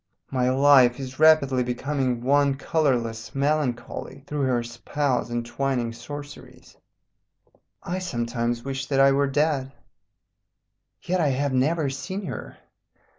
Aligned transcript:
My 0.31 0.49
life 0.49 0.99
is 0.99 1.19
rapidly 1.19 1.61
becoming 1.61 2.23
one 2.23 2.55
colourless 2.55 3.35
melancholy 3.35 4.23
through 4.25 4.47
her 4.47 4.63
spells 4.63 5.29
and 5.29 5.45
twining 5.45 5.93
sorceries. 5.93 6.75
I 7.83 7.99
sometimes 7.99 8.63
wish 8.65 8.87
that 8.87 8.99
I 8.99 9.11
were 9.11 9.27
dead. 9.27 9.73
"Yet 11.03 11.21
I 11.21 11.27
have 11.27 11.53
never 11.53 11.91
seen 11.91 12.25
her. 12.25 12.57